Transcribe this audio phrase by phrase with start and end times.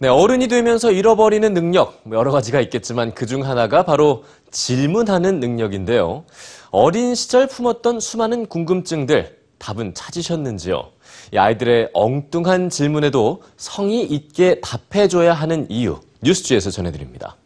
[0.00, 6.24] 네, 어른이 되면서 잃어버리는 능력, 뭐 여러 가지가 있겠지만 그 중 하나가 바로 질문하는 능력인데요.
[6.70, 10.88] 어린 시절 품었던 수많은 궁금증들, 답은 찾으셨는지요?
[11.34, 17.36] 이 아이들의 엉뚱한 질문에도 성의 있게 답해줘야 하는 이유, 뉴스지에서 전해드립니다.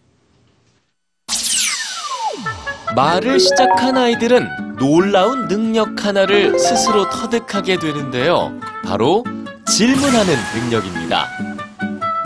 [2.94, 8.52] 말을 시작한 아이들은 놀라운 능력 하나를 스스로 터득하게 되는데요.
[8.84, 9.24] 바로
[9.66, 11.53] 질문하는 능력입니다.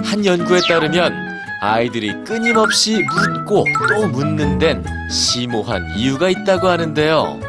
[0.04, 7.40] 한 연구에 따르면 아이들이 끊임없이 묻고 또 묻는 데는 심오한 이유가 있다고 하는데요.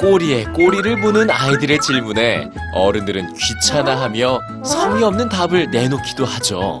[0.00, 6.80] 꼬리에 꼬리를 무는 아이들의 질문에 어른들은 귀찮아하며 성의 없는 답을 내놓기도 하죠.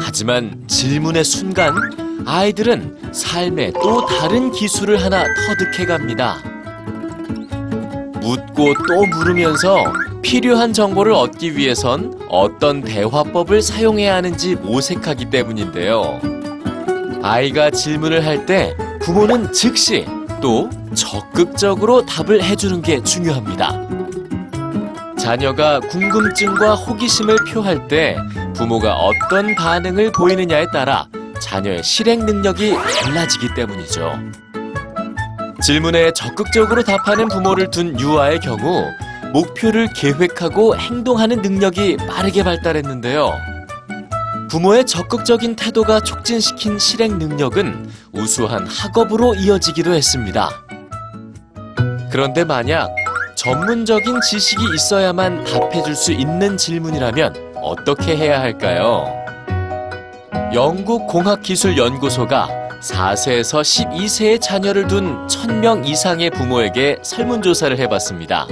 [0.00, 1.74] 하지만 질문의 순간
[2.26, 6.38] 아이들은 삶의 또 다른 기술을 하나 터득해 갑니다.
[8.20, 9.84] 묻고 또 물으면서
[10.26, 16.20] 필요한 정보를 얻기 위해선 어떤 대화법을 사용해야 하는지 모색하기 때문인데요.
[17.22, 20.04] 아이가 질문을 할 때 부모는 즉시
[20.42, 23.80] 또 적극적으로 답을 해주는 게 중요합니다.
[25.16, 28.16] 자녀가 궁금증과 호기심을 표할 때
[28.56, 31.06] 부모가 어떤 반응을 보이느냐에 따라
[31.40, 34.18] 자녀의 실행 능력이 달라지기 때문이죠.
[35.62, 38.86] 질문에 적극적으로 답하는 부모를 둔 유아의 경우
[39.36, 43.32] 목표를 계획하고 행동하는 능력이 빠르게 발달했는데요.
[44.48, 50.48] 부모의 적극적인 태도가 촉진시킨 실행 능력은 우수한 학업으로 이어지기도 했습니다.
[52.10, 52.88] 그런데 만약
[53.34, 59.04] 전문적인 지식이 있어야만 답해줄 수 있는 질문이라면 어떻게 해야 할까요?
[60.54, 62.48] 영국 공학기술연구소가
[62.80, 68.46] 4세에서 12세의 자녀를 둔 1000명 이상의 부모에게 설문조사를 해봤습니다.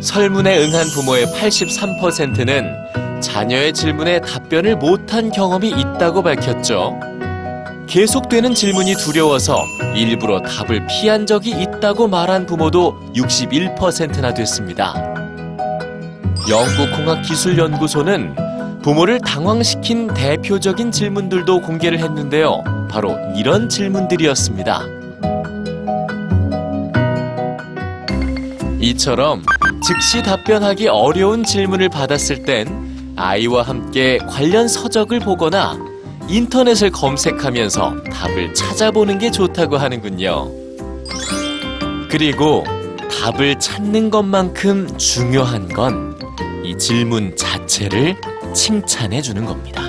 [0.00, 6.98] 설문에 응한 부모의 83%는 자녀의 질문에 답변을 못한 경험이 있다고 밝혔죠.
[7.86, 9.62] 계속되는 질문이 두려워서
[9.94, 14.94] 일부러 답을 피한 적이 있다고 말한 부모도 61%나 됐습니다.
[16.48, 22.62] 영국공학기술연구소는 부모를 당황시킨 대표적인 질문들도 공개를 했는데요.
[22.88, 24.82] 바로 이런 질문들이었습니다.
[28.80, 29.42] 이처럼
[29.86, 35.78] 즉시 답변하기 어려운 질문을 받았을 땐 아이와 함께 관련 서적을 보거나
[36.28, 40.50] 인터넷을 검색하면서 답을 찾아보는 게 좋다고 하는군요.
[42.10, 42.64] 그리고
[43.22, 46.16] 답을 찾는 것만큼 중요한 건
[46.66, 48.16] 이 질문 자체를
[48.52, 49.85] 칭찬해 주는 겁니다.